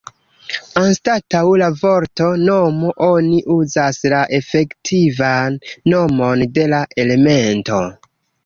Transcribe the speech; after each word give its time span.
Anstataŭ 0.83 1.41
la 1.61 1.67
vorto 1.81 2.29
"nomo" 2.47 2.89
oni 3.09 3.41
uzas 3.57 4.01
la 4.15 4.23
efektivan 4.39 5.61
nomon 5.95 6.43
de 6.57 6.69
la 6.77 6.85
elemento. 7.05 7.85